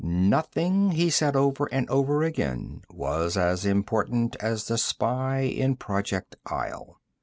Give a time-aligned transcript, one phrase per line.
[0.03, 6.37] Nothing, he said over and over again, was as important as the spy in Project
[6.47, 6.99] Isle.